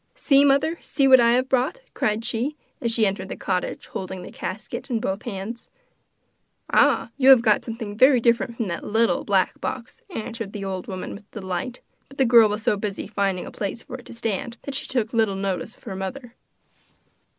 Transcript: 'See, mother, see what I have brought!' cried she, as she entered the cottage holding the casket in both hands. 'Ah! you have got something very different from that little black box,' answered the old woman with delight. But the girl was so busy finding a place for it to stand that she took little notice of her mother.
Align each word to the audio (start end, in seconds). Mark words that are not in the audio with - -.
'See, 0.15 0.43
mother, 0.43 0.79
see 0.81 1.07
what 1.07 1.19
I 1.19 1.33
have 1.33 1.47
brought!' 1.47 1.81
cried 1.93 2.25
she, 2.25 2.55
as 2.81 2.91
she 2.91 3.05
entered 3.05 3.29
the 3.29 3.35
cottage 3.35 3.85
holding 3.85 4.23
the 4.23 4.31
casket 4.31 4.89
in 4.89 4.99
both 4.99 5.21
hands. 5.21 5.69
'Ah! 6.71 7.11
you 7.17 7.29
have 7.29 7.43
got 7.43 7.63
something 7.63 7.95
very 7.95 8.19
different 8.19 8.55
from 8.57 8.67
that 8.67 8.83
little 8.83 9.23
black 9.23 9.61
box,' 9.61 10.01
answered 10.09 10.53
the 10.53 10.65
old 10.65 10.87
woman 10.87 11.13
with 11.13 11.29
delight. 11.29 11.81
But 12.09 12.17
the 12.17 12.25
girl 12.25 12.49
was 12.49 12.63
so 12.63 12.77
busy 12.77 13.05
finding 13.05 13.45
a 13.45 13.51
place 13.51 13.83
for 13.83 13.95
it 13.97 14.07
to 14.07 14.13
stand 14.15 14.57
that 14.63 14.73
she 14.73 14.87
took 14.87 15.13
little 15.13 15.35
notice 15.35 15.77
of 15.77 15.83
her 15.83 15.95
mother. 15.95 16.33